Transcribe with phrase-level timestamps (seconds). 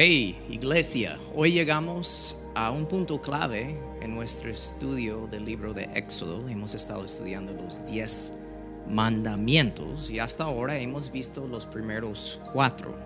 [0.00, 6.48] Hey, iglesia, hoy llegamos a un punto clave en nuestro estudio del libro de Éxodo.
[6.48, 8.32] Hemos estado estudiando los 10
[8.88, 12.96] mandamientos y hasta ahora hemos visto los primeros cuatro.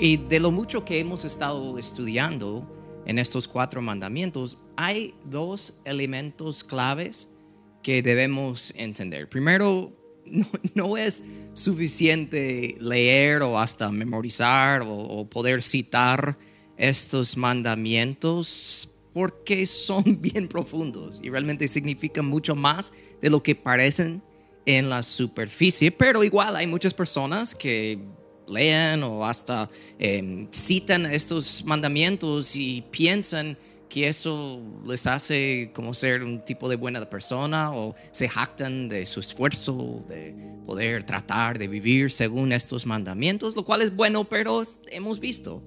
[0.00, 2.68] Y de lo mucho que hemos estado estudiando
[3.06, 7.28] en estos cuatro mandamientos, hay dos elementos claves
[7.80, 9.28] que debemos entender.
[9.28, 9.92] Primero,
[10.74, 11.22] no, es
[11.54, 16.38] suficiente leer o hasta memorizar o, poder citar
[16.76, 24.22] estos mandamientos porque son bien profundos y realmente significan mucho más de lo que parecen
[24.64, 27.98] en la superficie, pero igual hay muchas personas que
[28.46, 33.58] leen o hasta em, citan estos mandamientos y piensan
[33.92, 39.04] que eso les hace como ser un tipo de buena persona o se jactan de
[39.04, 44.62] su esfuerzo de poder tratar de vivir según estos mandamientos, lo cual es bueno, pero
[44.90, 45.62] hemos visto,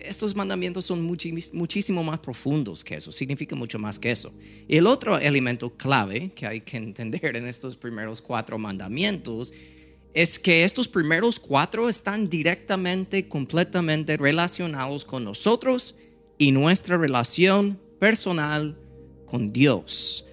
[0.00, 4.32] estos mandamientos son muchísimo más profundos que eso, significa mucho más que eso.
[4.66, 9.54] Y el otro elemento clave que hay que entender en estos primeros cuatro mandamientos
[10.14, 15.94] es que estos primeros cuatro están directamente, completamente relacionados con nosotros
[16.38, 18.78] y nuestra relación personal
[19.26, 20.24] con Dios.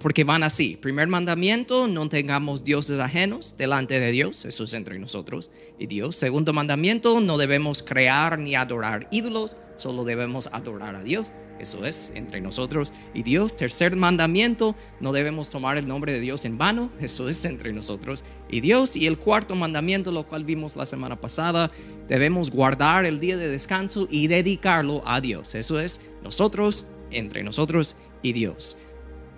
[0.00, 0.76] Porque van así.
[0.76, 6.14] Primer mandamiento, no tengamos dioses ajenos delante de Dios, eso es entre nosotros y Dios.
[6.14, 12.12] Segundo mandamiento, no debemos crear ni adorar ídolos, solo debemos adorar a Dios, eso es
[12.14, 13.56] entre nosotros y Dios.
[13.56, 18.24] Tercer mandamiento, no debemos tomar el nombre de Dios en vano, eso es entre nosotros
[18.48, 18.96] y Dios.
[18.96, 21.70] Y el cuarto mandamiento, lo cual vimos la semana pasada,
[22.08, 27.96] debemos guardar el día de descanso y dedicarlo a Dios, eso es nosotros, entre nosotros
[28.22, 28.76] y Dios.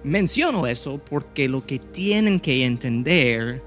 [0.02, 3.62] Menciono eso porque lo que tienen que entender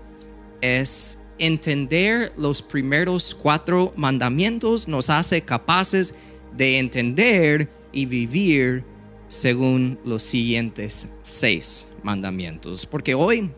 [0.62, 6.16] es entender los primeros cuatro mandamientos nos hace capaces
[6.56, 8.84] de entender y vivir
[9.28, 12.86] según los siguientes seis mandamientos.
[12.86, 13.52] Porque hoy,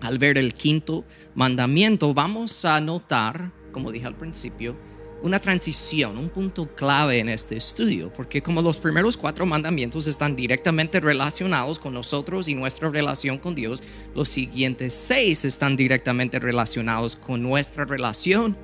[0.00, 4.76] al ver el quinto mandamiento, vamos a notar, como dije al principio,
[5.24, 10.36] una transición, un punto clave en este estudio, porque como los primeros cuatro mandamientos están
[10.36, 13.82] directamente relacionados con nosotros y nuestra relación con Dios,
[14.14, 18.54] los siguientes seis están directamente relacionados con nuestra relación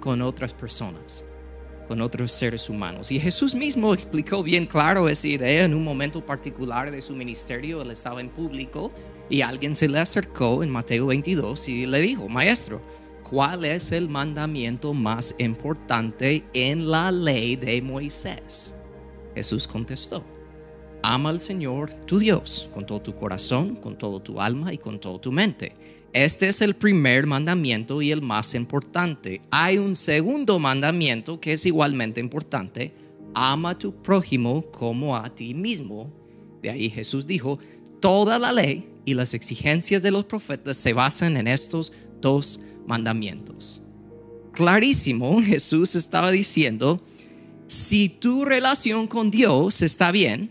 [0.00, 1.24] con otras personas,
[1.88, 3.10] con otros seres humanos.
[3.10, 7.80] Y Jesús mismo explicó bien claro esa idea en un momento particular de su ministerio.
[7.80, 8.92] Él estaba en público
[9.30, 12.82] y alguien se le acercó en Mateo 22 y le dijo, maestro,
[13.28, 18.76] ¿cuál es el mandamiento más importante en la ley de Moisés?
[19.34, 20.24] Jesús contestó,
[21.02, 24.98] ama al Señor tu Dios con todo tu corazón, con todo tu alma y con
[24.98, 25.72] toda tu mente.
[26.12, 29.42] Este es el primer mandamiento y el más importante.
[29.50, 32.92] Hay un segundo mandamiento que es igualmente importante.
[33.34, 36.10] Ama a tu prójimo como a ti mismo.
[36.62, 37.58] De ahí Jesús dijo,
[38.00, 43.82] toda la ley y las exigencias de los profetas se basan en estos dos mandamientos.
[44.52, 47.00] Clarísimo, Jesús estaba diciendo,
[47.66, 50.50] si tu relación con Dios está bien,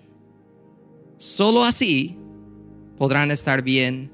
[1.17, 2.15] solo así
[2.97, 4.11] podrán estar bien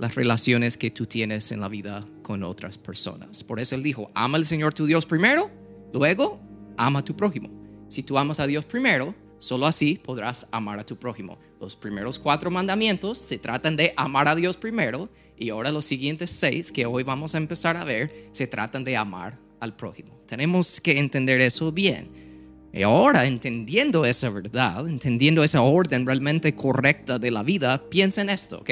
[0.00, 3.44] las relaciones que tú tienes en la vida con otras personas.
[3.44, 5.50] Por eso él dijo, ama al Señor tu Dios primero,
[5.92, 6.40] luego
[6.78, 7.50] ama a tu prójimo.
[7.88, 11.38] Si tú amas a Dios primero, solo así podrás amar a tu prójimo.
[11.60, 16.30] Los primeros cuatro mandamientos se tratan de amar a Dios primero y ahora los siguientes
[16.30, 20.18] seis que hoy vamos a empezar a ver se tratan de amar al prójimo.
[20.26, 22.08] Tenemos que entender eso bien.
[22.72, 28.30] Y ahora, entendiendo esa verdad, entendiendo esa orden realmente correcta de la vida, piensa en
[28.30, 28.70] esto, ¿ok?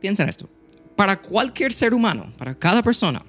[0.00, 0.48] Piensa en esto.
[0.96, 3.24] Para cualquier ser humano, para cada persona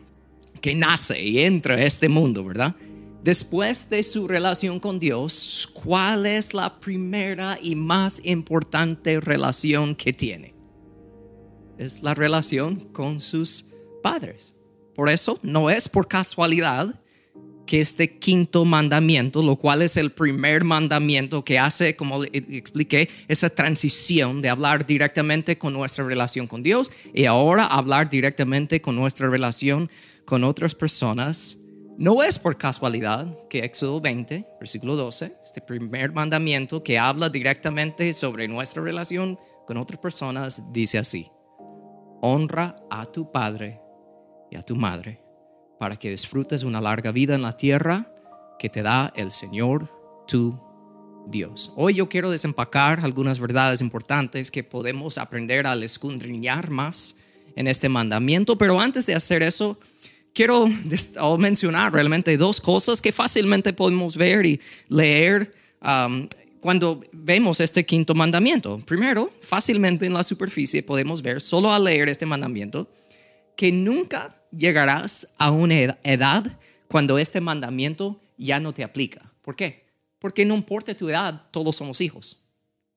[0.62, 2.76] que nace y entra a este mundo, ¿verdad?
[3.24, 10.12] Después de su relación con Dios, ¿cuál es la primera y más importante relación que
[10.12, 10.62] tiene?
[11.82, 13.66] es la relación con sus
[14.04, 14.56] padres.
[14.94, 17.02] Por eso no es por casualidad
[17.72, 23.50] que este quinto mandamiento, lo cual es el primer mandamiento que hace, como expliqué, esa
[23.50, 29.30] transición de hablar directamente con nuestra relación con Dios y ahora hablar directamente con nuestra
[29.30, 29.90] relación
[30.26, 31.60] con otras personas,
[31.98, 38.14] no es por casualidad que Éxodo 20, versículo 12, este primer mandamiento que habla directamente
[38.14, 41.32] sobre nuestra relación con otras personas, dice así
[42.22, 43.80] honra a tu padre
[44.52, 45.21] y a tu madre
[45.82, 48.14] para que disfrutes una larga vida en la tierra
[48.60, 49.90] que te da el Señor
[50.28, 50.56] tu
[51.26, 51.74] Dios.
[51.76, 57.18] Hoy yo quiero desempacar algunas verdades importantes que podemos aprender al escudriñar más
[57.56, 59.80] en este mandamiento, pero antes de hacer eso,
[60.36, 60.68] quiero
[61.40, 65.52] mencionar realmente dos cosas que fácilmente podemos ver y leer
[65.82, 66.28] um,
[66.60, 68.78] cuando vemos este quinto mandamiento.
[68.86, 72.88] Primero, fácilmente en la superficie podemos ver, solo al leer este mandamiento,
[73.56, 79.34] que nunca llegarás a una edad cuando este mandamiento ya no te aplica.
[79.42, 79.86] ¿Por qué?
[80.20, 82.44] Porque no importa tu edad, todos somos hijos.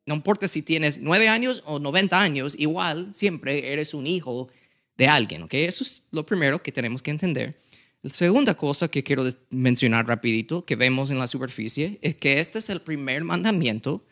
[0.07, 4.49] No importa si tienes nueve años o 90 años, igual siempre eres un hijo
[4.97, 5.55] de alguien, ¿ok?
[5.55, 7.57] Eso es lo primero que tenemos que entender.
[8.03, 12.59] La segunda cosa que quiero mencionar rapidito, que vemos en la superficie, es que este
[12.59, 14.05] es el primer mandamiento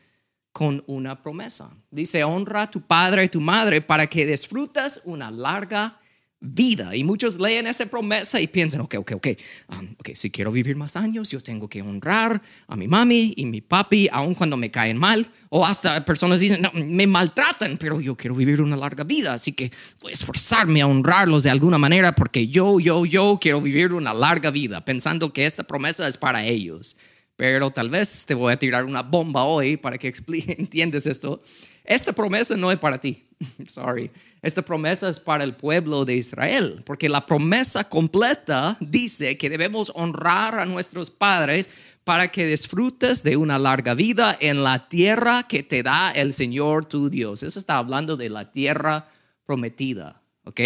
[0.52, 1.76] con una promesa.
[1.90, 6.00] Dice, honra a tu padre y tu madre para que disfrutas una larga
[6.42, 6.94] vida.
[6.94, 9.28] Y muchos leen esa promesa y piensan, ok, ok, ok,
[9.68, 13.46] um, ok, si quiero vivir más años, yo tengo que honrar a mi mami y
[13.46, 15.26] mi papi, aun cuando me caen mal.
[15.48, 19.52] O hasta personas dicen, no, me maltratan, pero yo quiero vivir una larga vida, así
[19.52, 23.92] que voy a esforzarme a honrarlos de alguna manera porque yo, yo, yo quiero vivir
[23.92, 26.96] una larga vida, pensando que esta promesa es para ellos.
[27.36, 30.12] Pero tal vez te voy a tirar una bomba hoy para que
[30.58, 31.40] entiendes esto.
[31.84, 33.24] Esta promesa no es para ti.
[33.66, 34.10] Sorry.
[34.42, 39.92] Esta promesa es para el pueblo de Israel, porque la promesa completa dice que debemos
[39.94, 41.70] honrar a nuestros padres
[42.04, 46.84] para que disfrutes de una larga vida en la tierra que te da el Señor
[46.84, 47.42] tu Dios.
[47.42, 49.06] Eso está hablando de la tierra
[49.46, 50.60] prometida, ¿ok?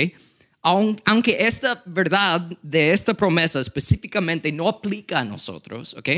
[0.62, 6.08] Aunque esta verdad de esta promesa específicamente no aplica a nosotros, ¿ok?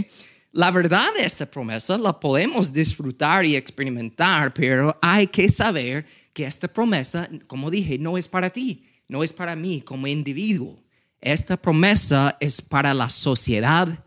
[0.53, 6.07] La verdad de esta promesa la podemos disfrutar y experimentar, pero hay que saber
[6.39, 10.77] que esta promesa, como dije, no es para ti, no es para mí como individuo.
[11.21, 14.05] Esta promesa es para la sociedad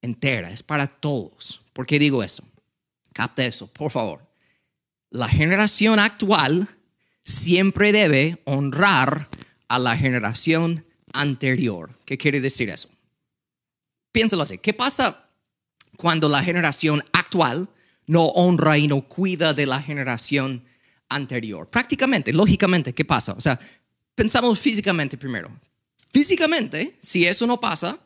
[0.00, 1.60] entera, es para todos.
[1.74, 2.42] ¿Por qué digo eso?
[3.12, 4.26] Capta eso, por favor.
[5.10, 6.70] La generación actual
[7.22, 9.28] siempre debe honrar
[9.68, 11.90] a la generación anterior.
[12.06, 12.88] ¿Qué quiere decir eso?
[14.10, 14.56] Piénsalo así.
[14.56, 15.28] ¿Qué pasa
[15.98, 17.68] cuando la generación actual
[18.06, 20.73] no honra y no cuida de la generación anterior.
[21.66, 23.32] Prácticamente, lógicamente, ¿qué pasa?
[23.32, 23.58] O sea,
[24.14, 25.50] pensamos físicamente primero.
[26.12, 27.98] Físicamente, si eso no pasa,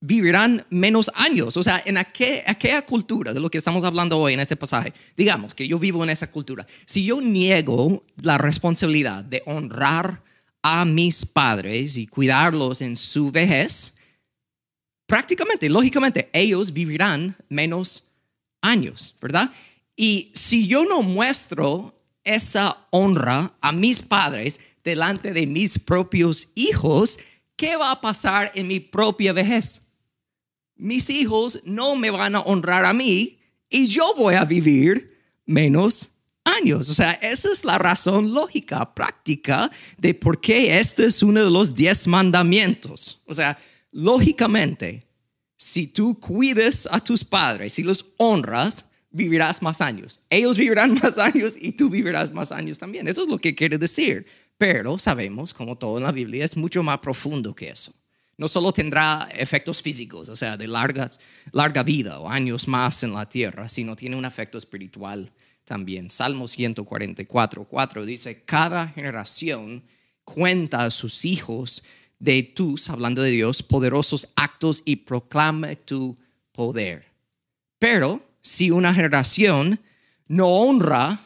[0.00, 1.56] vivirán menos años.
[1.56, 5.54] O sea, en aquella cultura de lo que estamos hablando hoy en este pasaje, digamos
[5.54, 6.66] que yo vivo en esa cultura.
[6.84, 10.22] Si yo niego la responsabilidad de honrar
[10.62, 13.98] a mis padres y cuidarlos en su vejez,
[15.06, 18.08] prácticamente, lógicamente, ellos vivirán menos
[18.60, 19.50] años, ¿verdad?
[19.94, 21.95] Y si yo no muestro
[22.26, 27.18] esa honra a mis padres delante de mis propios hijos,
[27.56, 29.88] ¿qué va a pasar en mi propia vejez?
[30.74, 33.38] Mis hijos no me van a honrar a mí
[33.70, 36.10] y yo voy a vivir menos
[36.44, 36.88] años.
[36.90, 41.50] O sea, esa es la razón lógica, práctica de por qué este es uno de
[41.50, 43.22] los diez mandamientos.
[43.26, 43.58] O sea,
[43.90, 45.06] lógicamente,
[45.56, 50.20] si tú cuides a tus padres, y los honras, vivirás más años.
[50.30, 53.08] Ellos vivirán más años y tú vivirás más años también.
[53.08, 54.26] Eso es lo que quiere decir.
[54.58, 57.92] Pero sabemos, como todo en la Biblia, es mucho más profundo que eso.
[58.38, 61.20] No solo tendrá efectos físicos, o sea, de largas,
[61.52, 65.32] larga vida o años más en la tierra, sino tiene un efecto espiritual
[65.64, 66.10] también.
[66.10, 69.82] Salmo 144, 4 dice, cada generación
[70.24, 71.82] cuenta a sus hijos
[72.18, 76.14] de tus, hablando de Dios, poderosos actos y proclama tu
[76.52, 77.06] poder.
[77.78, 79.80] Pero si una generación
[80.28, 81.18] no honra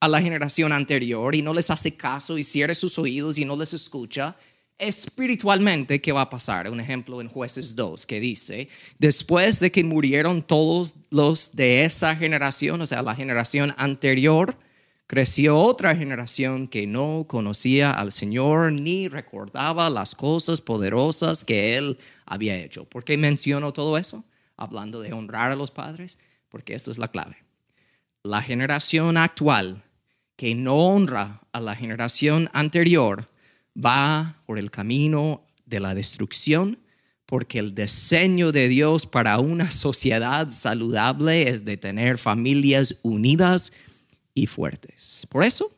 [0.00, 3.56] a la generación anterior y no les hace caso y cierra sus oídos y no
[3.56, 4.34] les escucha,
[4.78, 6.70] espiritualmente, ¿qué va a pasar?
[6.70, 12.16] Un ejemplo en jueces 2 que dice, después de que murieron todos los de esa
[12.16, 14.56] generación, o sea, la generación anterior,
[15.06, 21.98] creció otra generación que no conocía al Señor ni recordaba las cosas poderosas que Él
[22.24, 22.86] había hecho.
[22.86, 24.24] ¿Por qué menciono todo eso?
[24.56, 26.18] Hablando de honrar a los padres
[26.52, 27.36] porque esta es la clave.
[28.22, 29.82] La generación actual
[30.36, 33.26] que no honra a la generación anterior
[33.74, 36.78] va por el camino de la destrucción,
[37.26, 43.72] porque el diseño de Dios para una sociedad saludable es de tener familias unidas
[44.34, 45.26] y fuertes.
[45.30, 45.74] Por eso,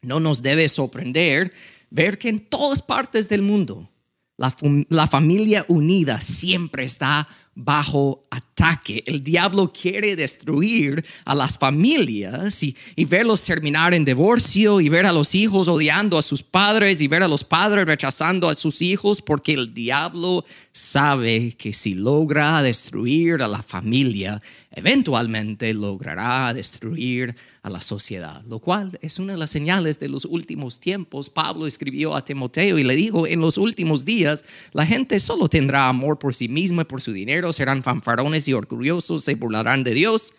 [0.00, 1.52] no nos debe sorprender
[1.90, 3.88] ver que en todas partes del mundo
[4.36, 9.02] la, familia unida siempre está bajo ataque.
[9.06, 15.06] El diablo quiere destruir a las familias y, y, verlos terminar en divorcio y ver
[15.06, 18.82] a los hijos odiando a sus padres y ver a los padres rechazando a sus
[18.82, 24.42] hijos porque el diablo sabe que si logra destruir a la familia,
[24.74, 30.24] eventualmente logrará destruir a la sociedad, lo cual es una de las señales de los
[30.24, 31.30] últimos tiempos.
[31.30, 35.88] Pablo escribió a Timoteo y le dijo, en los últimos días la gente solo tendrá
[35.88, 39.94] amor por sí misma y por su dinero, serán fanfarones y orgullosos, se burlarán de
[39.94, 40.34] Dios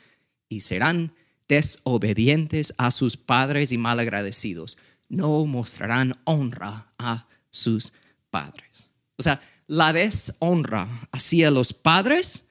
[0.50, 1.13] y serán
[1.48, 4.77] desobedientes a sus padres y malagradecidos.
[5.08, 7.94] No mostrarán honra a sus
[8.30, 8.89] padres.
[9.18, 12.44] O sea, la deshonra hacia los padres,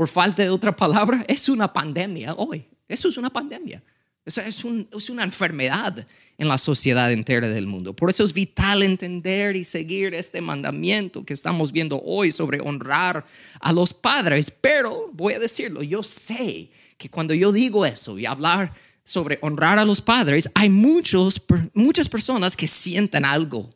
[0.00, 2.64] por falta de otra palabra, es una pandemia hoy.
[2.88, 3.84] Eso es una pandemia.
[4.24, 4.64] Eso es,
[4.96, 6.06] es una enfermedad
[6.38, 7.94] en la sociedad entera del mundo.
[7.94, 13.26] Por eso es vital entender y seguir este mandamiento que estamos viendo hoy sobre honrar
[13.60, 14.50] a los padres.
[14.50, 18.72] Pero voy a decirlo, yo sé que cuando yo digo eso y hablar
[19.04, 21.42] sobre honrar a los padres, hay muchos,
[21.74, 23.68] muchas personas que sienten algo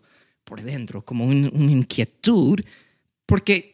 [0.45, 2.61] por dentro, como una inquietud
[3.27, 3.74] porque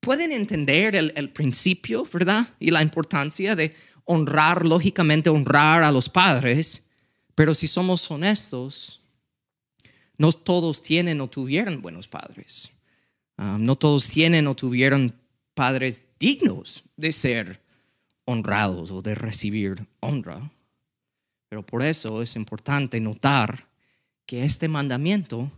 [0.00, 2.48] pueden entender el, principio, ¿verdad?
[2.58, 6.86] Y la importancia de honrar, lógicamente honrar a los padres,
[7.34, 9.00] pero si somos honestos,
[10.18, 12.70] no todos tienen o tuvieron buenos padres.
[13.36, 15.14] Ah, no todos tienen o tuvieron
[15.54, 17.60] padres dignos de ser
[18.24, 20.50] honrados o de recibir honra.
[21.48, 23.66] Pero por eso es importante notar
[24.26, 25.50] que este mandamiento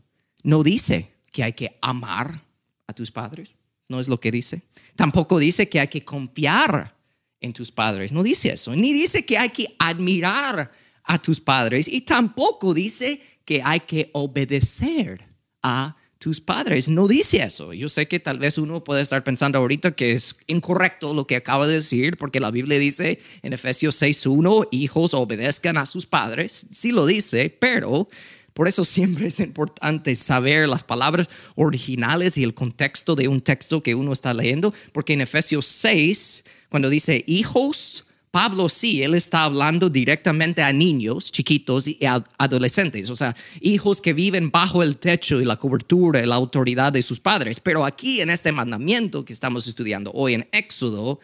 [0.42, 2.40] no dice que hay que amar
[2.86, 3.54] a tus padres.
[3.92, 4.62] No es lo que dice.
[4.96, 6.96] Tampoco dice que hay que confiar
[7.42, 8.10] en tus padres.
[8.10, 8.74] No dice eso.
[8.74, 10.72] Ni dice que hay que admirar
[11.04, 11.88] a tus padres.
[11.88, 15.20] Y tampoco dice que hay que obedecer
[15.62, 16.88] a tus padres.
[16.88, 17.74] No dice eso.
[17.74, 21.36] Yo sé que tal vez uno puede estar pensando ahorita que es incorrecto lo que
[21.36, 26.66] acaba de decir, porque la Biblia dice en Efesios 6.1, hijos obedezcan a sus padres.
[26.70, 28.08] Sí lo dice, pero
[28.54, 33.82] por eso siempre es importante saber las palabras originales y el contexto de un texto
[33.82, 39.44] que uno está leyendo, porque en Efesios 6, cuando dice hijos, Pablo sí, él está
[39.44, 41.98] hablando directamente a niños chiquitos y
[42.38, 46.92] adolescentes, o sea, hijos que viven bajo el techo y la cobertura y la autoridad
[46.92, 47.60] de sus padres.
[47.60, 51.20] Pero aquí en este mandamiento que estamos estudiando hoy en Éxodo,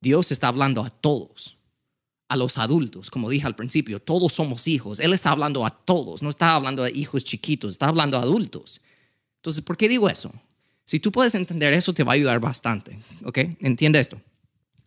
[0.00, 1.57] Dios está hablando a todos
[2.28, 5.00] a los adultos, como dije al principio, todos somos hijos.
[5.00, 8.80] Él está hablando a todos, no está hablando a hijos chiquitos, está hablando a adultos.
[9.36, 10.32] Entonces, ¿por qué digo eso?
[10.84, 13.38] Si tú puedes entender eso, te va a ayudar bastante, ¿ok?
[13.60, 14.20] Entiende esto.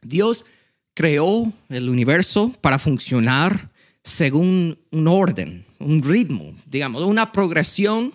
[0.02, 0.46] Dios
[0.94, 3.72] creó el universo para funcionar
[4.04, 8.14] según un orden, un ritmo, digamos, una progresión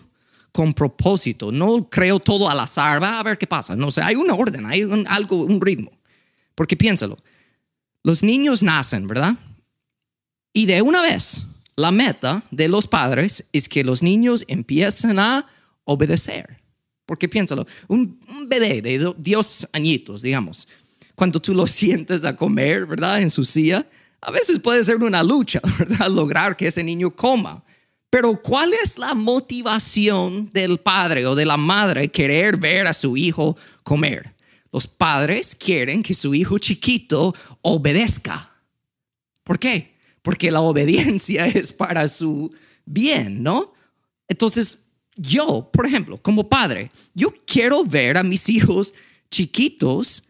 [0.53, 1.53] con propósito.
[1.53, 3.77] No creó todo al azar, va a ver qué pasa.
[3.77, 5.93] No sé, hay una orden, hay algo, un ritmo.
[6.55, 7.19] Porque piénsalo,
[8.07, 9.35] los niños nacen, ¿verdad?
[10.53, 11.43] Y de una vez,
[11.75, 15.45] la meta de los padres es que los niños empiecen a
[15.83, 16.57] obedecer.
[17.05, 20.69] Porque piénsalo, un, bebé de Dios añitos, digamos,
[21.17, 23.23] cuando tú lo sientes a comer, ¿verdad?
[23.23, 23.85] En su silla,
[24.21, 26.09] a veces puede ser una lucha, ¿verdad?
[26.09, 27.65] Lograr que ese niño coma.
[28.09, 33.17] Pero ¿cuál es la motivación del padre o de la madre querer ver a su
[33.17, 34.36] hijo comer?
[34.77, 38.53] Los padres quieren que su hijo chiquito obedezca.
[39.43, 39.95] ¿Por qué?
[40.21, 42.53] Porque la obediencia es para su
[42.85, 43.73] bien, ¿no?
[44.29, 48.93] Entonces, yo, por ejemplo, como padre, yo quiero ver a mis hijos
[49.31, 50.25] chiquitos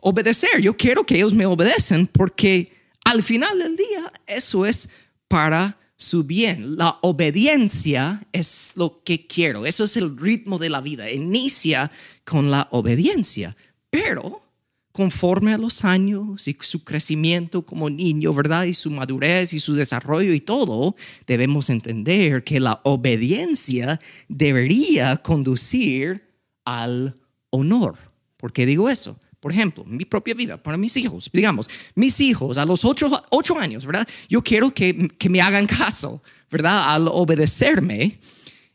[0.00, 0.60] obedecer.
[0.60, 2.72] Yo quiero que ellos me obedecen porque
[3.04, 4.90] al final del día eso es
[5.26, 6.76] para su bien.
[6.76, 9.66] La obediencia es lo que quiero.
[9.66, 11.10] Eso es el ritmo de la vida.
[11.10, 11.90] Inicia
[12.24, 13.56] con la obediencia,
[13.92, 14.42] pero
[14.90, 18.64] conforme a los años y su crecimiento como niño, ¿verdad?
[18.64, 20.96] Y su madurez y su desarrollo y todo,
[21.26, 26.26] debemos entender que la obediencia debería conducir
[26.64, 27.14] al
[27.50, 27.98] honor.
[28.38, 29.18] ¿Por qué digo eso?
[29.40, 33.84] Por ejemplo, mi propia vida, para mis hijos, digamos, mis hijos a los ocho, años,
[33.84, 34.08] ¿verdad?
[34.30, 36.94] Yo quiero que, que me hagan caso, ¿verdad?
[36.94, 38.18] Al obedecerme.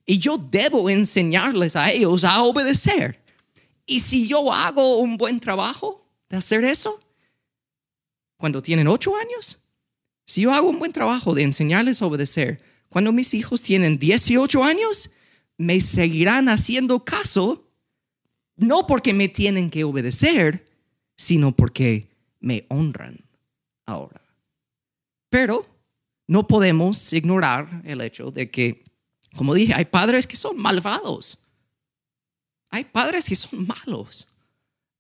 [0.06, 3.20] Y yo debo enseñarles a ellos a obedecer.
[3.88, 7.00] Y si yo hago un buen trabajo de hacer eso,
[8.36, 9.64] cuando tienen ocho años,
[10.26, 14.64] si yo hago un buen trabajo de enseñarles a obedecer, cuando mis hijos tienen 18
[14.64, 15.12] años,
[15.58, 17.64] me seguirán haciendo caso
[18.58, 20.66] no porque me tienen que obedecer,
[21.16, 23.24] sino porque me honran
[23.86, 24.22] ahora.
[25.30, 25.66] Pero
[26.28, 28.84] no podemos ignorar el hecho de que,
[29.36, 31.40] como dije, hay padres que son malvados.
[32.70, 34.28] Hay padres que son malos.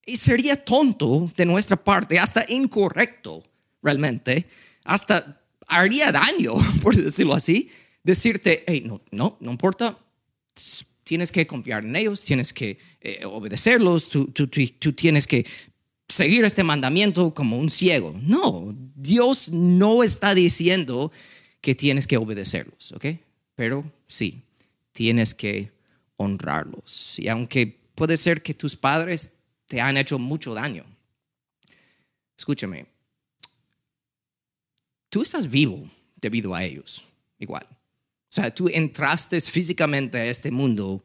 [0.06, 3.44] Y sería tonto de nuestra parte, hasta incorrecto
[3.82, 4.48] realmente,
[4.84, 7.70] hasta haría daño, por decirlo así,
[8.04, 9.98] decirte, hey, no, no, no importa,
[11.04, 15.46] tienes que confiar en ellos, tienes que eh, obedecerlos, tú, tú, tú, tienes que
[16.08, 18.14] seguir este mandamiento como un ciego.
[18.22, 21.12] No, Dios no está diciendo
[21.62, 23.06] que tienes que obedecerlos, ¿ok?
[23.56, 24.44] Pero sí,
[24.92, 25.72] tienes que
[26.18, 27.18] honrarlos.
[27.20, 29.36] Y aunque puede ser que tus padres
[29.68, 30.86] te han hecho mucho daño,
[32.38, 32.86] escúchame,
[35.10, 37.06] tú estás vivo debido a ellos,
[37.40, 37.66] igual.
[37.70, 41.02] O sea, tú entraste físicamente a este mundo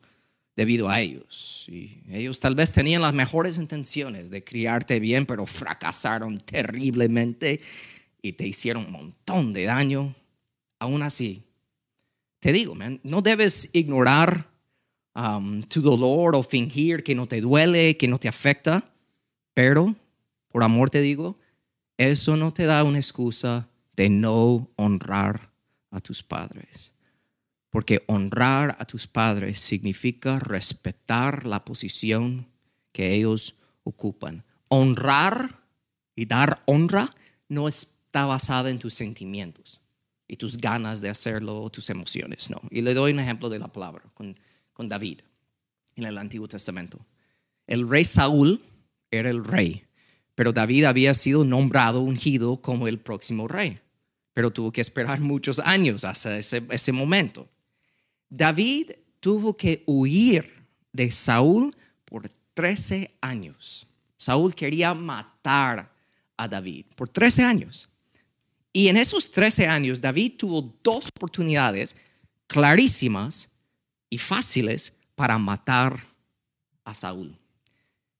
[0.56, 1.66] debido a ellos.
[1.68, 7.60] Y ellos tal vez tenían las mejores intenciones de criarte bien, pero fracasaron terriblemente
[8.20, 10.14] y te hicieron un montón de daño.
[10.78, 11.42] Aún así,
[12.40, 14.51] te digo, no debes ignorar
[15.14, 18.84] um, tu dolor o fingir que no te duele, que no te afecta,
[19.54, 19.94] pero
[20.48, 21.36] por amor te digo,
[21.96, 25.52] eso no te da una excusa de no honrar
[25.90, 26.94] a tus padres.
[27.70, 32.48] Porque honrar a tus padres significa respetar la posición
[32.92, 34.44] que ellos ocupan.
[34.68, 35.62] Honrar
[36.14, 37.08] y dar honra
[37.48, 39.80] no está basada en tus sentimientos
[40.28, 42.60] y tus ganas de hacerlo, tus emociones, no.
[42.70, 44.02] Y le doy un ejemplo de la palabra
[44.72, 45.20] con David
[45.96, 46.98] en el Antiguo Testamento.
[47.66, 48.62] El rey Saúl
[49.10, 49.84] era el rey,
[50.34, 53.78] pero David había sido nombrado, ungido como el próximo rey
[54.34, 57.48] pero tuvo que esperar muchos años hasta ese, ese momento.
[58.28, 60.50] David tuvo que huir
[60.92, 61.74] de Saúl
[62.04, 63.86] por 13 años.
[64.16, 65.92] Saúl quería matar
[66.36, 67.88] a David por 13 años.
[68.72, 71.96] Y en esos 13 años David tuvo dos oportunidades
[72.46, 73.50] clarísimas
[74.12, 75.98] y fáciles para matar
[76.84, 77.34] a Saúl,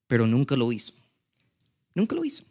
[0.07, 0.95] pero nunca lo hizo.
[1.95, 2.45] Nunca lo hizo.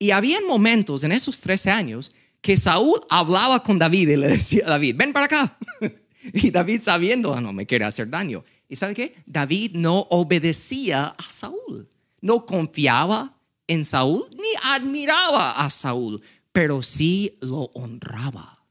[0.00, 4.64] Y había momentos en esos 13 años que Saúl hablaba con David y le decía
[4.66, 5.58] a David, ven para acá.
[6.32, 8.44] Y David sabiendo, ah, no me quiere hacer daño.
[8.66, 9.14] ¿Y sabe qué?
[9.26, 11.88] David no obedecía a Saúl.
[12.22, 13.38] No confiaba
[13.68, 18.64] en Saúl ni admiraba a Saúl, pero sí lo honraba.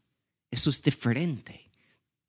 [0.49, 1.62] Eso es diferente.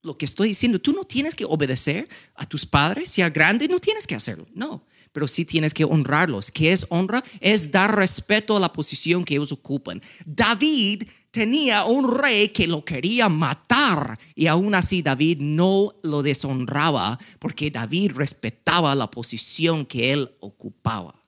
[0.04, 3.68] Lo que estoy diciendo, tú no tienes que obedecer a tus padres, si a grande
[3.68, 4.46] no tienes que hacerlo.
[4.54, 6.50] No, pero sí tienes que honrarlos.
[6.50, 7.24] ¿Qué es honra?
[7.40, 10.02] Es dar respeto a la posición que ellos ocupan.
[10.26, 17.18] David tenía un rey que lo quería matar y aún así David no lo deshonraba
[17.38, 21.18] porque David respetaba la posición que él ocupaba.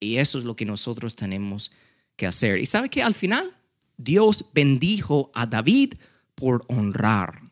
[0.00, 1.70] Y eso es lo que nosotros tenemos
[2.16, 2.58] que hacer.
[2.58, 3.56] Y sabe que al final
[3.96, 5.94] Dios bendijo a David
[6.34, 7.43] por honrar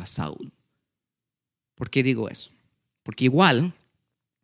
[0.00, 0.52] a Saúl.
[1.74, 2.50] ¿Por qué digo eso?
[3.02, 3.72] Porque igual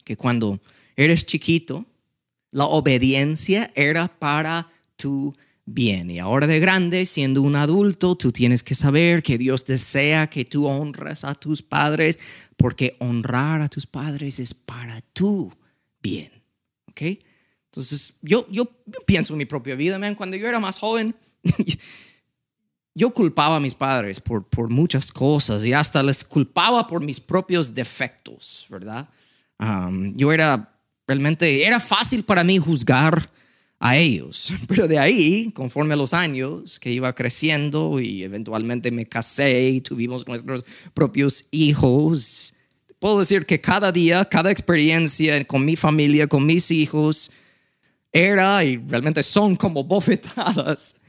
[0.04, 0.60] que cuando
[0.96, 1.84] eres chiquito,
[2.50, 5.34] la obediencia era para tu
[5.66, 6.10] bien.
[6.10, 10.44] Y ahora de grande, siendo un adulto, tú tienes que saber que Dios desea que
[10.44, 12.18] tú honres a tus padres,
[12.56, 15.52] porque honrar a tus padres es para tu
[16.00, 16.30] bien.
[16.86, 17.02] ¿Ok?
[17.66, 18.70] Entonces, yo, yo,
[19.04, 20.14] pienso en mi propia vida, man.
[20.14, 21.16] Cuando yo era más joven,
[22.94, 27.18] yo culpaba a mis padres por, por muchas cosas y hasta les culpaba por mis
[27.18, 29.08] propios defectos, ¿verdad?
[29.58, 33.28] Um, yo era, realmente, era fácil para mí juzgar
[33.80, 34.52] a ellos.
[34.68, 39.80] Pero de ahí, conforme a los años que iba creciendo y eventualmente me casé y
[39.80, 42.54] tuvimos nuestros propios hijos,
[43.00, 47.32] puedo decir que cada día, cada experiencia con mi familia, con mis hijos,
[48.14, 51.02] era y realmente son como bofetadas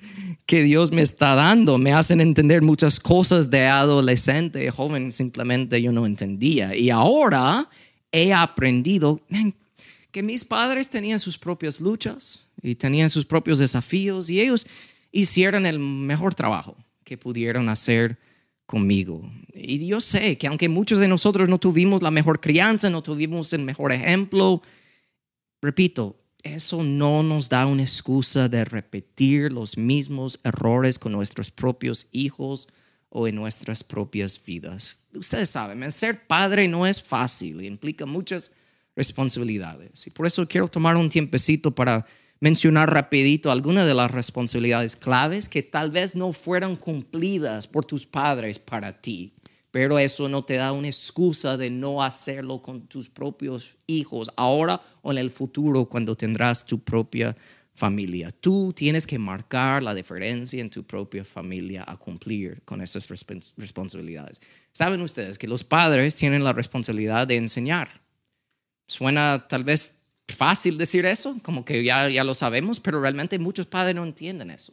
[0.46, 1.78] que Dios me está dando.
[1.78, 6.76] Me hacen entender muchas cosas de adolescente, joven, simplemente yo no entendía.
[6.76, 7.70] Y ahora
[8.12, 9.22] he aprendido
[10.12, 14.66] que mis padres tenían sus propias luchas, y tenían sus propios desafíos y ellos
[15.12, 18.18] hicieron el mejor trabajo que pudieron hacer
[18.66, 19.22] conmigo.
[19.54, 23.54] Y yo sé que aunque muchos de nosotros no tuvimos la mejor crianza, no tuvimos
[23.54, 24.64] el mejor ejemplo,
[25.62, 32.08] repito, eso no nos da una excusa de repetir los mismos errores con nuestros propios
[32.12, 32.68] hijos
[33.10, 35.00] o en nuestras propias vidas.
[35.14, 38.52] Ustedes saben, ser padre no es fácil, implica muchas
[38.96, 40.06] responsabilidades.
[40.06, 42.06] Y por eso quiero tomar un tiempecito para
[42.40, 48.06] mencionar rapidito algunas de las responsabilidades claves que tal vez no fueron cumplidas por tus
[48.06, 49.34] padres para ti,
[49.76, 54.80] pero eso no te da una excusa de no hacerlo con tus propios hijos ahora
[55.02, 57.36] o en el futuro cuando tendrás tu propia
[57.74, 58.32] familia.
[58.32, 63.10] Tú tienes que marcar la diferencia en tu propia familia a cumplir con esas
[63.58, 64.40] responsabilidades.
[64.72, 68.02] Saben ustedes que los padres tienen la responsabilidad de enseñar.
[68.88, 69.96] Suena tal vez
[70.30, 74.52] fácil decir eso, como que ya, ya lo sabemos, pero realmente muchos padres no entienden
[74.52, 74.72] eso.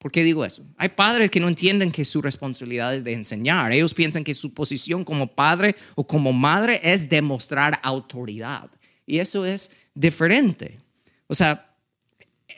[0.00, 0.64] ¿Por qué digo eso?
[0.78, 3.70] Hay padres que no entienden que su responsabilidad es de enseñar.
[3.70, 8.70] Ellos piensan que su posición como padre o como madre es demostrar autoridad.
[9.04, 10.78] Y eso es diferente.
[11.26, 11.76] O sea,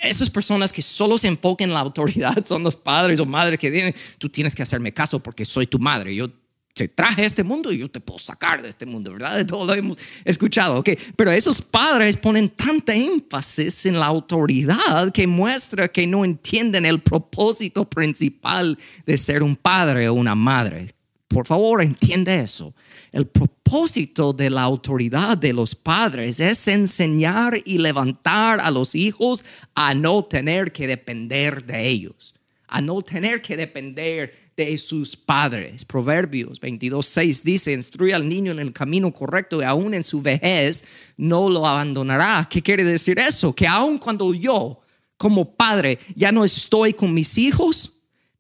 [0.01, 3.73] esas personas que solo se enfocan en la autoridad son los padres o madres que
[3.73, 6.15] tienen, tú tienes que hacerme caso porque soy tu madre.
[6.15, 6.29] Yo
[6.75, 9.37] te traje a este mundo y yo te puedo sacar de este mundo, ¿verdad?
[9.37, 10.91] De todo lo hemos escuchado, ¿ok?
[11.17, 17.01] Pero esos padres ponen tanta énfasis en la autoridad que muestra que no entienden el
[17.01, 20.95] propósito principal de ser un padre o una madre.
[21.29, 22.75] Por favor, entiende eso.
[23.11, 29.45] El propósito de la autoridad de los padres es enseñar y levantar a los hijos
[29.75, 32.35] a no tener que depender de ellos,
[32.67, 35.85] a no tener que depender de sus padres.
[35.85, 40.85] Proverbios 22.6 dice, instruye al niño en el camino correcto y aún en su vejez
[41.17, 42.47] no lo abandonará.
[42.51, 43.55] ¿Qué quiere decir eso?
[43.55, 44.81] Que aun cuando yo
[45.17, 47.93] como padre ya no estoy con mis hijos,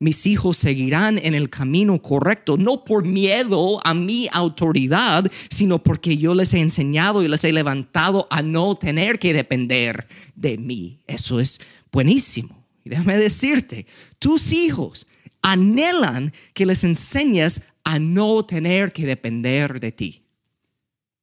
[0.02, 6.16] mis hijos seguirán en el camino correcto, no por miedo a mi autoridad, sino porque
[6.16, 10.98] yo les he enseñado y les he levantado a no tener que depender de mí.
[11.06, 11.60] Eso es
[11.92, 12.66] buenísimo.
[12.84, 13.86] Y déjame decirte,
[14.18, 15.06] tus hijos
[15.42, 20.22] anhelan que les enseñes a no tener que depender de ti.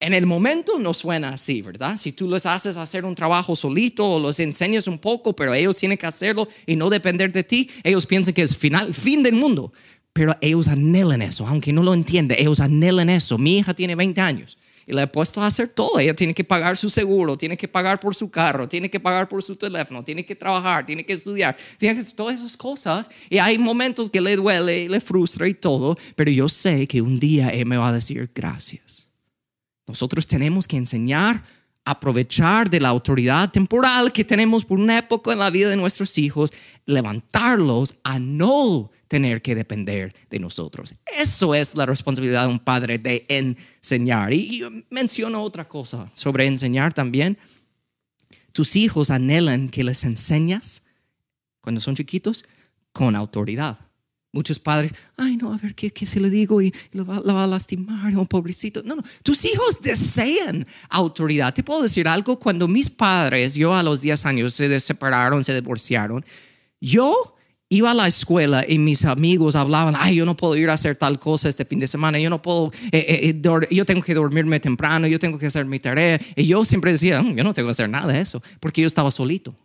[0.01, 1.97] En el momento no suena así, ¿verdad?
[1.97, 5.75] Si tú les haces hacer un trabajo solito o los enseñas un poco, pero ellos
[5.75, 9.36] tienen que hacerlo y no depender de ti, ellos piensan que es final, fin del
[9.36, 9.73] mundo.
[10.13, 13.38] Pero ellos anhelan eso, aunque no lo entienden, ellos anhelan eso.
[13.38, 14.58] Mi hija tiene 20 años
[14.89, 15.99] y le he puesto a hacer todo.
[15.99, 19.30] Ella tiene que pagar su seguro, tiene que pagar por su carro, tiene que pagar
[19.30, 23.08] por su teléfono, tiene que trabajar, tiene que estudiar, tiene que hacer todas esas cosas.
[23.30, 27.19] Y hay momentos que le duele, le frustra y todo, pero yo sé que un
[27.19, 29.08] día ella me va a decir gracias.
[29.86, 31.43] Nosotros tenemos que enseñar
[31.86, 36.17] aprovechar de la autoridad temporal que tenemos por una época en la vida de nuestros
[36.17, 36.52] hijos,
[36.86, 40.93] levantarlos a no tener que depender de nosotros.
[41.17, 44.34] Eso es la responsabilidad de un padre de enseñar.
[44.34, 47.38] Y, menciono otra cosa sobre enseñar también.
[48.54, 50.84] Tus hijos anhelan que les enseñas
[51.60, 52.45] cuando son chiquitos
[52.93, 53.80] con autoridad.
[54.32, 57.45] Muchos padres, ay no, a ver qué, qué se le digo y lo va, va,
[57.45, 58.84] a lastimar, un pobrecito.
[58.84, 61.52] No, no, tus hijos desean autoridad.
[61.52, 65.56] Te puedo decir algo, cuando mis padres, yo a los 10 años se separaron, se
[65.56, 66.24] divorciaron,
[66.80, 67.38] yo
[67.69, 70.95] iba a la escuela y mis amigos hablaban, ay, yo no puedo ir a hacer
[70.95, 74.15] tal cosa este fin de semana, yo no puedo, eh, eh, eh, yo tengo que
[74.15, 76.19] dormirme temprano, yo tengo que hacer mi tarea.
[76.36, 78.88] Y yo siempre decía, mm, yo no tengo que hacer nada de eso, porque yo
[78.88, 79.55] estaba solito.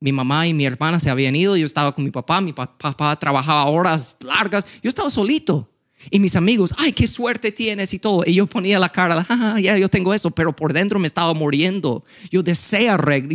[0.00, 3.16] Mi mamá y mi hermana se habían ido, yo estaba con mi papá, mi papá
[3.16, 5.71] trabajaba horas largas, yo estaba solito.
[6.10, 8.22] Y mis amigos, ay, qué suerte tienes y todo.
[8.26, 11.34] Y yo ponía la cara, ah, ya, yo tengo eso, pero por dentro me estaba
[11.34, 12.04] muriendo.
[12.30, 13.34] Yo deseaba reglas,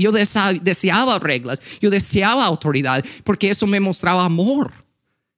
[1.80, 4.72] yo deseaba autoridad, porque eso me mostraba amor.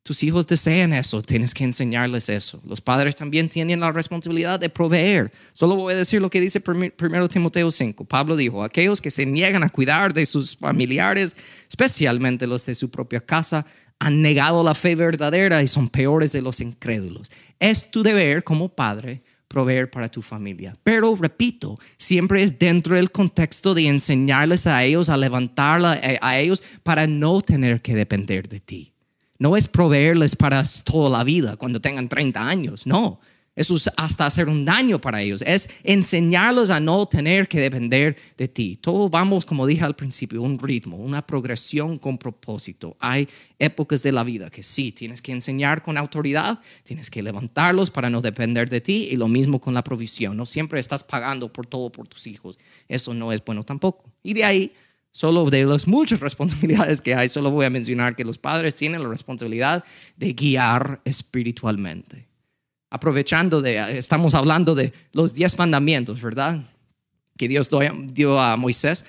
[0.09, 2.59] Tus hijos desean eso, tienes que enseñarles eso.
[2.65, 5.31] Los padres también tienen la responsabilidad de proveer.
[5.53, 8.05] Solo voy a decir lo que dice 1 Timoteo 5.
[8.05, 11.35] Pablo dijo, aquellos que se niegan a cuidar de sus familiares,
[11.67, 13.67] especialmente los de su propia casa,
[13.99, 17.29] han negado la fe verdadera y son peores de los incrédulos.
[17.59, 20.73] Es tu deber como padre proveer para tu familia.
[20.83, 26.39] Pero repito, siempre es dentro del contexto de enseñarles a ellos, a levantarla eh, a
[26.39, 28.93] ellos para no tener que depender de ti.
[29.39, 33.19] No es proveerles para toda la vida cuando tengan 30 años, no.
[33.59, 35.43] Es hasta hacer un daño para ellos.
[35.45, 38.77] Es enseñarlos a no tener que depender de ti.
[38.77, 42.95] Todo vamos, como dije al principio, un ritmo, una progresión con propósito.
[43.01, 43.27] Hay
[43.59, 48.09] épocas de la vida que sí, tienes que enseñar con autoridad, tienes que levantarlos para
[48.09, 50.37] no depender de ti y lo mismo con la provisión.
[50.37, 52.57] No siempre estás pagando por todo por tus hijos.
[52.87, 54.09] Eso no es bueno tampoco.
[54.23, 54.71] Y de ahí
[55.11, 59.01] Solo de las muchas responsabilidades que hay, solo voy a mencionar que los padres tienen
[59.01, 59.83] la responsabilidad
[60.15, 62.28] de guiar espiritualmente
[62.89, 66.61] aprovechando de, estamos hablando de los diez mandamientos, ¿verdad?
[67.37, 67.69] Que Dios
[68.07, 69.05] dio a Moisés.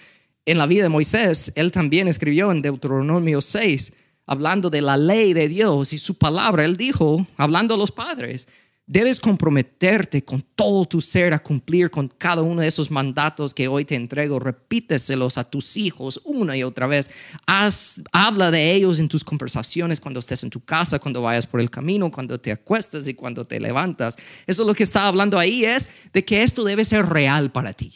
[0.46, 3.92] En la vida de Moisés, él también escribió en Deuteronomio 6,
[4.26, 8.48] hablando de la ley de Dios y su palabra, él dijo, hablando a los padres,
[8.92, 13.68] Debes comprometerte con todo tu ser a cumplir con cada uno de esos mandatos que
[13.68, 14.40] hoy te entrego.
[14.40, 17.08] Repíteselos a tus hijos una y otra vez.
[17.46, 21.60] Haz, habla de ellos en tus conversaciones cuando estés en tu casa, cuando vayas por
[21.60, 24.16] el camino, cuando te acuestas y cuando te levantas.
[24.48, 27.72] Eso es lo que está hablando ahí es de que esto debe ser real para
[27.74, 27.92] ti.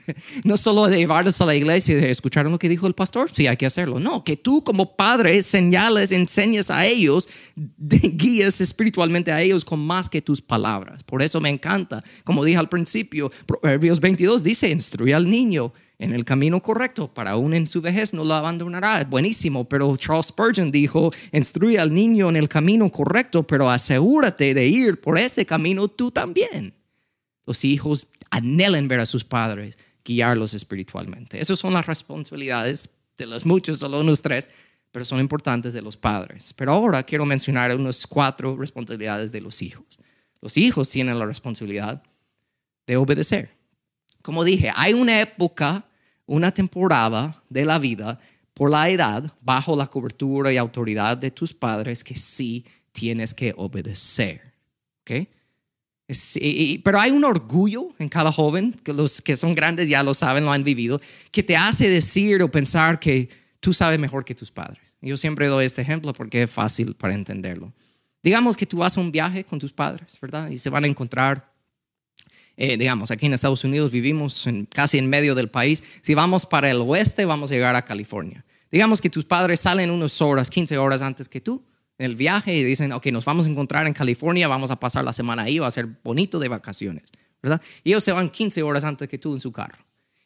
[0.44, 3.30] no solo de llevarlos a la iglesia y de escuchar lo que dijo el pastor,
[3.30, 4.00] sí hay que hacerlo.
[4.00, 7.28] No, que tú como padre señales, enseñes a ellos,
[7.76, 11.02] guíes espiritualmente a ellos con más que tus palabras.
[11.04, 16.12] Por eso me encanta, como dije al principio, Proverbios 22 dice, instruye al niño en
[16.12, 19.00] el camino correcto, para aún en su vejez no lo abandonará.
[19.00, 24.54] Es buenísimo, pero Charles Spurgeon dijo, instruye al niño en el camino correcto, pero asegúrate
[24.54, 26.74] de ir por ese camino tú también.
[27.46, 31.40] Los hijos anhelan ver a sus padres, guiarlos espiritualmente.
[31.40, 34.50] Esas son las responsabilidades de los muchos, solo unos tres,
[34.92, 36.54] pero son importantes de los padres.
[36.54, 39.98] Pero ahora quiero mencionar unas cuatro responsabilidades de los hijos.
[40.40, 42.02] Los hijos tienen la responsabilidad
[42.86, 43.50] de obedecer.
[44.22, 45.84] Como dije, hay una época,
[46.26, 48.18] una temporada de la vida
[48.54, 53.54] por la edad, bajo la cobertura y autoridad de tus padres, que sí tienes que
[53.56, 54.42] obedecer.
[55.02, 55.28] ¿okay?
[56.82, 60.44] pero hay un orgullo en cada joven, que los que son grandes ya lo saben,
[60.44, 63.28] lo han vivido, que te hace decir o pensar que
[63.60, 64.80] tú sabes mejor que tus padres.
[65.02, 67.72] Yo siempre doy este ejemplo porque es fácil para entenderlo.
[68.22, 70.48] Digamos que tú vas a un viaje con tus padres, ¿verdad?
[70.50, 71.52] Y se van a encontrar,
[72.56, 75.82] eh, digamos, aquí en Estados Unidos vivimos casi en medio del país.
[76.02, 78.44] Si vamos para el oeste, vamos a llegar a California.
[78.70, 81.64] Digamos que tus padres salen unas horas, 15 horas antes que tú
[81.98, 85.04] en el viaje y dicen, ok, nos vamos a encontrar en California, vamos a pasar
[85.04, 87.04] la semana ahí, va a ser bonito de vacaciones,
[87.42, 87.60] ¿verdad?
[87.82, 89.78] Y ellos se van 15 horas antes que tú en su carro.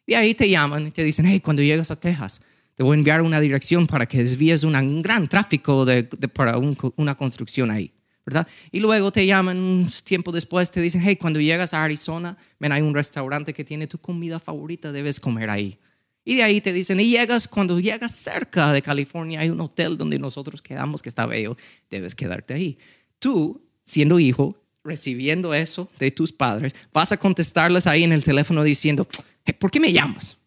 [0.05, 2.43] Y ahí te llaman y te dicen, hey, cuando llegas a Texas,
[2.75, 7.15] te voy a enviar una dirección para que desvíes un gran tráfico de, para una
[7.15, 7.93] construcción ahí,
[8.25, 8.47] ¿verdad?
[8.71, 12.73] Y luego te llaman un tiempo después, te dicen, hey, cuando llegas a Arizona, ven,
[12.73, 15.79] hay un restaurante que tiene tu comida favorita, debes comer ahí.
[16.25, 19.99] Y de ahí te dicen, y llegas, cuando llegas cerca de California, hay un hotel
[19.99, 21.57] donde nosotros quedamos que está bello,
[21.91, 22.79] debes quedarte ahí.
[23.19, 28.63] Tú, siendo hijo, recibiendo eso de tus padres, vas a contestarles ahí en el teléfono
[28.63, 29.07] diciendo,
[29.59, 30.39] ¿por qué me llamas?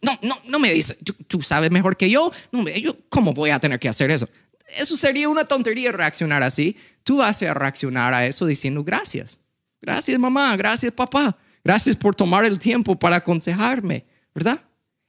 [0.00, 3.58] No, no, no me dice, tú, sabes mejor que yo, no, yo, ¿cómo voy a
[3.58, 4.28] tener que hacer eso?
[4.76, 6.76] Eso sería una tontería reaccionar así.
[7.02, 9.40] Tú vas a reaccionar a eso diciendo gracias.
[9.80, 14.60] Gracias mamá, gracias papá, gracias por tomar el tiempo para aconsejarme, ¿verdad?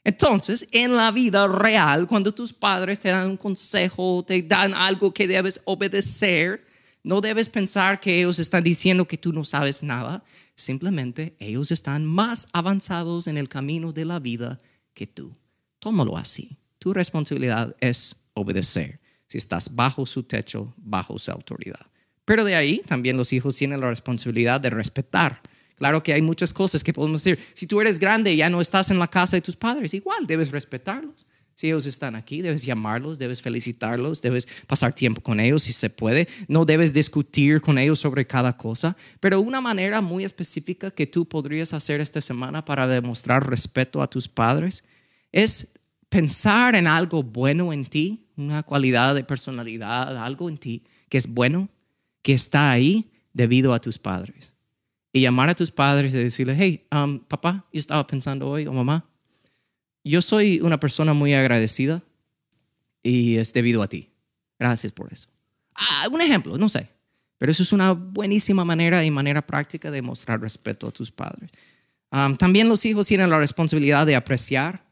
[0.03, 5.13] Entonces, en la vida real, cuando tus padres te dan un consejo, te dan algo
[5.13, 6.63] que debes obedecer,
[7.03, 10.23] no debes pensar que ellos están diciendo que tú no sabes nada.
[10.55, 14.57] Simplemente ellos están más avanzados en el camino de la vida
[14.93, 15.31] que tú.
[15.79, 16.57] Tómalo así.
[16.77, 21.85] Tu responsabilidad es obedecer si estás bajo su techo, bajo su autoridad.
[22.25, 25.41] Pero de ahí también los hijos tienen la responsabilidad de respetar.
[25.75, 27.43] Claro que hay muchas cosas que podemos decir.
[27.53, 30.27] Si tú eres grande y ya no estás en la casa de tus padres, igual
[30.27, 31.25] debes respetarlos.
[31.59, 35.89] Si ellos están aquí, debes llamarlos, debes felicitarlos, debes pasar tiempo con ellos si se
[35.89, 36.25] puede.
[36.47, 41.27] No debes discutir con ellos sobre cada cosa, pero una manera muy específica que tú
[41.27, 44.85] podrías hacer esta semana para demostrar respeto a tus padres
[45.33, 45.73] es
[46.07, 51.27] pensar en algo bueno en ti, una cualidad de personalidad, algo en ti que es
[51.27, 51.67] bueno,
[52.21, 54.53] que está ahí debido a tus padres.
[55.11, 58.71] Y llamar a tus padres y decirle, hey, um, papá, yo estaba pensando hoy, o
[58.71, 59.09] mamá,
[60.03, 62.01] yo soy una persona muy agradecida
[63.03, 64.09] y es debido a ti.
[64.57, 65.29] Gracias por eso.
[65.75, 66.89] Ah, un ejemplo, no sé.
[67.37, 71.49] Pero eso es una buenísima manera y manera práctica de mostrar respeto a tus padres.
[72.37, 74.83] también los hijos tienen la responsabilidad de apreciar,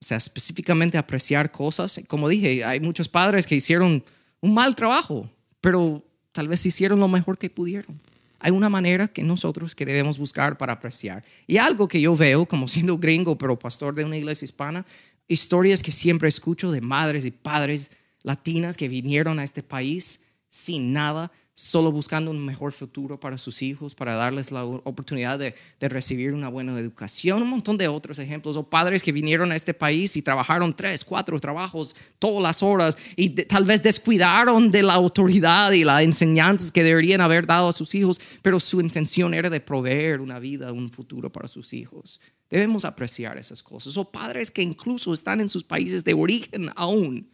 [0.00, 2.00] o sea, específicamente apreciar cosas.
[2.08, 4.04] Como dije, hay muchos padres que hicieron
[4.40, 5.30] un mal trabajo,
[5.60, 8.00] pero tal vez hicieron lo mejor que pudieron
[8.42, 11.24] hay una manera que nosotros que debemos buscar para apreciar.
[11.46, 14.84] Y algo que yo veo como siendo gringo, pero pastor de una iglesia hispana,
[15.28, 17.92] historias que siempre escucho de madres y padres
[18.24, 23.60] latinas que vinieron a este país sin nada solo buscando un mejor futuro para sus
[23.60, 28.56] hijos, para darles la oportunidad de, recibir una buena educación, un montón de otros ejemplos,
[28.56, 32.96] o padres que vinieron a este país y trabajaron tres, cuatro trabajos todas las horas
[33.16, 37.72] y tal vez descuidaron de la autoridad y las enseñanzas que deberían haber dado a
[37.72, 42.20] sus hijos, pero su intención era de proveer una vida, un futuro para sus hijos.
[42.48, 43.96] Debemos apreciar esas cosas.
[43.96, 47.26] O padres que incluso están en sus países de origen aún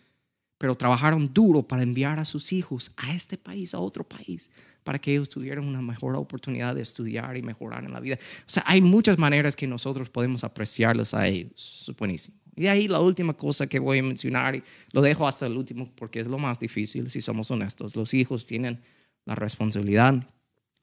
[0.58, 4.50] pero trabajaron duro para enviar a sus hijos a este país, a otro país,
[4.82, 8.16] para que ellos tuvieran una mejor oportunidad de estudiar y mejorar en la vida.
[8.16, 11.86] O sea, hay muchas maneras que nosotros podemos apreciarlos a ellos.
[11.88, 12.36] Es buenísimo.
[12.56, 15.56] Y de ahí la última cosa que voy a mencionar, y lo dejo hasta el
[15.56, 18.80] último porque es lo más difícil, si somos honestos, los hijos tienen
[19.24, 20.26] la responsabilidad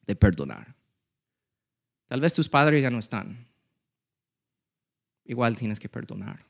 [0.07, 0.73] de perdonar.
[2.05, 3.45] Tal vez tus padres ya no están.
[5.25, 6.45] Igual tienes que perdonar.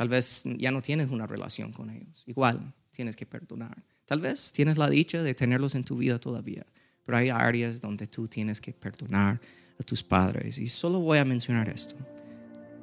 [0.00, 2.24] Tal vez ya no tienes una relación con ellos.
[2.26, 3.84] Igual tienes que perdonar.
[4.06, 6.64] Tal vez tienes la dicha de tenerlos en tu vida todavía,
[7.04, 9.38] pero hay áreas donde tú tienes que perdonar
[9.78, 10.56] a tus padres.
[10.56, 11.96] Y solo voy a mencionar esto.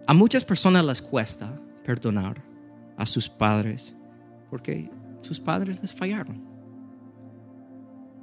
[0.05, 2.39] A muchas personas les cuesta perdonar
[2.97, 3.95] a sus padres
[4.51, 4.87] porque
[5.21, 6.39] sus padres les fallaron.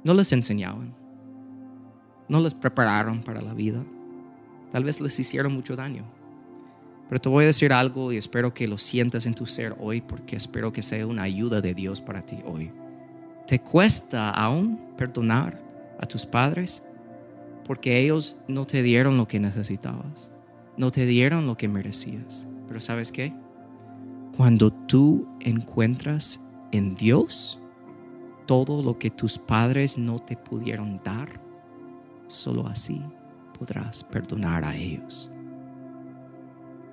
[0.05, 0.95] No les enseñaban,
[2.29, 3.83] no les prepararon para la vida,
[4.71, 6.14] tal vez les hicieron mucho daño.
[7.07, 10.01] Pero te voy a decir algo y espero que lo sientas en tu ser hoy
[10.01, 12.71] porque espero que sea una ayuda de Dios para ti hoy.
[13.45, 15.61] ¿Te cuesta aún perdonar
[15.99, 16.81] a tus padres?
[17.63, 20.31] Porque ellos no te dieron lo que necesitabas,
[20.77, 22.47] no te dieron lo que merecías.
[22.67, 23.33] Pero ¿sabes qué?
[24.35, 26.41] Cuando tú encuentras
[26.71, 27.59] en Dios
[28.47, 31.41] todo lo que tus padres no te pudieron dar,
[32.27, 33.01] solo así
[33.57, 35.31] podrás perdonar a ellos.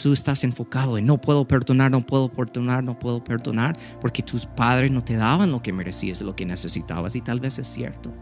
[0.03, 4.47] Tú estás enfocado en no puedo perdonar, no puedo perdonar, no puedo perdonar, porque tus
[4.47, 8.13] padres no te daban lo que merecías, lo que necesitabas, y tal vez es cierto.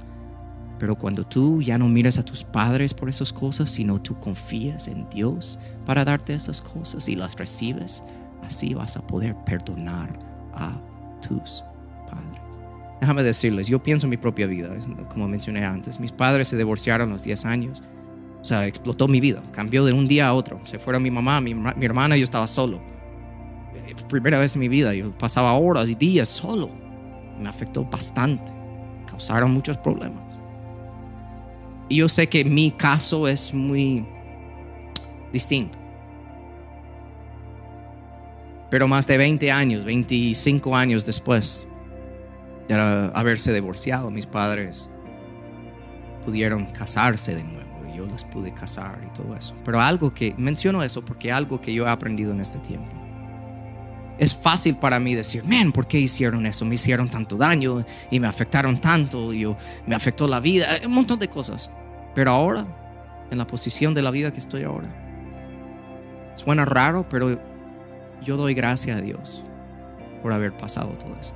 [0.79, 4.88] Pero cuando tú ya no miras a tus padres por esas cosas, sino tú confías
[4.88, 8.03] en Dios para darte esas cosas y las recibes,
[8.43, 10.19] así vas a poder perdonar
[10.53, 10.79] a
[11.27, 11.64] tus
[12.07, 12.43] padres.
[13.01, 14.69] Déjame decirles, yo pienso en mi propia vida,
[15.09, 15.99] como mencioné antes.
[15.99, 17.83] Mis padres se divorciaron a los 10 años.
[18.40, 19.42] O sea, explotó mi vida.
[19.53, 20.61] Cambió de un día a otro.
[20.64, 22.81] Se fueron mi mamá, mi, mi hermana y yo estaba solo.
[23.74, 24.94] Eh, primera vez en mi vida.
[24.94, 26.70] Yo pasaba horas y días solo.
[27.38, 28.53] Me afectó bastante.
[29.07, 30.40] Causaron muchos problemas.
[31.88, 34.07] Y yo sé que mi caso es muy
[35.33, 35.79] distinto.
[38.70, 41.66] Pero más de 20 años, 25 años después,
[42.68, 44.88] haberse divorciado, mis padres
[46.24, 47.60] pudieron casarse de nuevo
[48.00, 49.54] yo los pude casar y todo eso.
[49.64, 52.90] Pero algo que, menciono eso porque algo que yo he aprendido en este tiempo.
[54.18, 56.64] Es fácil para mí decir, men, ¿por qué hicieron eso?
[56.64, 59.46] Me hicieron tanto daño y me afectaron tanto y
[59.86, 61.70] me afectó la vida, un montón de cosas.
[62.14, 62.66] Pero ahora,
[63.30, 64.88] en la posición de la vida que estoy ahora,
[66.34, 67.40] suena raro, pero
[68.20, 69.42] yo doy gracias a Dios
[70.22, 71.34] por haber pasado todo eso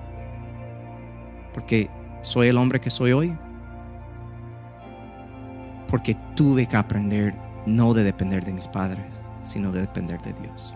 [1.54, 1.88] porque
[2.20, 3.38] soy el hombre que soy hoy,
[5.94, 9.06] porque tuve que aprender no de depender de mis padres,
[9.44, 10.74] sino de depender de Dios.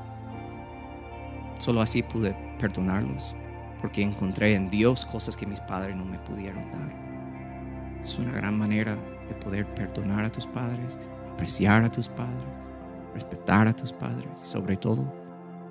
[1.59, 3.35] Solo así pude perdonarlos,
[3.81, 7.99] porque encontré en Dios cosas que mis padres no me pudieron dar.
[8.01, 8.97] Es una gran manera
[9.29, 10.97] de poder perdonar a tus padres,
[11.33, 12.71] apreciar a tus padres,
[13.13, 15.13] respetar a tus padres y sobre todo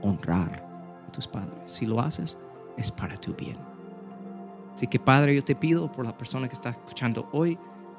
[0.02, 0.62] honrar
[1.08, 1.72] a tus padres.
[1.72, 2.38] Si lo haces,
[2.76, 3.56] es para tu bien.
[4.74, 7.58] Así que Padre, yo te pido por la persona que está escuchando hoy,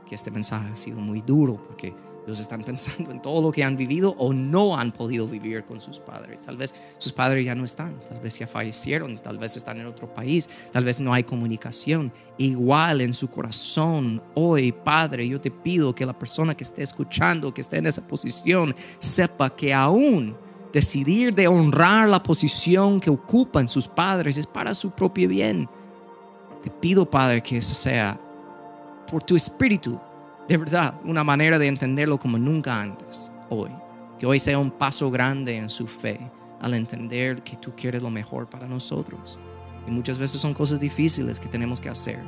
[0.09, 1.95] que este mensaje ha sido muy duro porque
[2.27, 5.81] ellos están pensando en todo lo que han vivido o no han podido vivir con
[5.81, 6.43] sus padres.
[6.43, 9.87] Tal vez sus padres ya no están, tal vez ya fallecieron, tal vez están en
[9.87, 12.13] otro país, tal vez no hay comunicación.
[12.37, 17.53] Igual en su corazón, hoy, Padre, yo te pido que la persona que esté escuchando,
[17.53, 20.37] que esté en esa posición, sepa que aún
[20.73, 25.69] decidir de honrar la posición que ocupan sus padres es para su propio bien
[26.63, 28.21] te pido, Padre, que eso sea
[29.11, 29.99] por tu espíritu,
[30.47, 33.71] de verdad, una manera de entenderlo como nunca antes, hoy.
[34.19, 36.19] Que hoy sea un paso grande en su fe
[36.61, 39.39] al entender que tú quieres lo mejor para nosotros.
[39.87, 42.23] Y muchas veces son cosas difíciles que tenemos que hacer,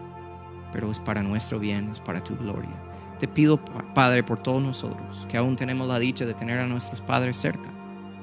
[0.72, 2.82] pero es para nuestro bien, es para tu gloria.
[3.18, 3.62] Te pido,
[3.94, 7.70] Padre, por todos nosotros, que aún tenemos la dicha de tener a nuestros padres cerca,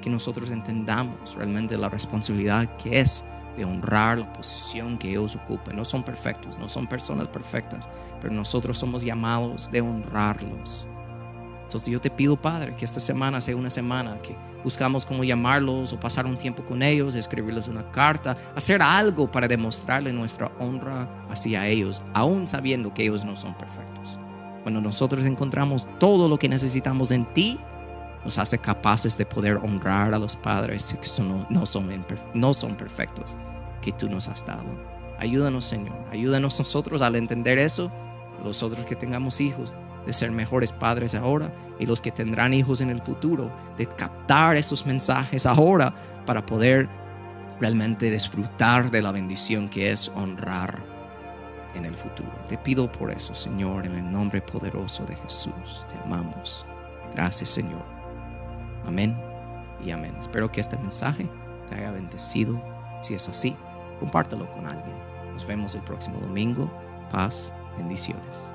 [0.01, 3.25] que nosotros entendamos realmente la responsabilidad que es
[3.57, 5.75] de honrar la posición que ellos ocupan.
[5.75, 7.89] No son perfectos, no son personas perfectas,
[8.21, 10.87] pero nosotros somos llamados de honrarlos.
[11.63, 15.91] Entonces yo te pido, Padre, que esta semana sea una semana que buscamos cómo llamarlos
[15.91, 21.09] o pasar un tiempo con ellos, escribirles una carta, hacer algo para demostrarle nuestra honra
[21.29, 24.17] hacia ellos, aún sabiendo que ellos no son perfectos.
[24.63, 27.59] Cuando nosotros encontramos todo lo que necesitamos en ti,
[28.27, 31.89] nos hace capaces de poder honrar a los padres que no, son,
[32.33, 33.37] no son perfectos
[33.81, 34.65] que tú nos has dado.
[35.17, 35.95] Ayúdanos, Señor.
[36.11, 37.89] Ayúdanos nosotros al entender eso.
[38.43, 42.89] Nosotros que tengamos hijos, de ser mejores padres ahora y los que tendrán hijos en
[42.89, 46.89] el futuro, de captar esos mensajes ahora para poder
[47.61, 50.83] realmente disfrutar de la bendición que es honrar
[51.75, 52.33] en el futuro.
[52.49, 55.87] Te pido por eso, Señor, en el nombre poderoso de Jesús.
[55.87, 56.65] Te amamos.
[57.13, 57.96] Gracias, Señor.
[58.87, 59.15] Amén
[59.83, 60.15] y amén.
[60.17, 61.29] Espero que este mensaje
[61.69, 62.61] te haya bendecido.
[63.01, 63.55] Si es así,
[63.99, 64.95] compártelo con alguien.
[65.33, 66.71] Nos vemos el próximo domingo.
[67.11, 68.49] Paz, bendiciones.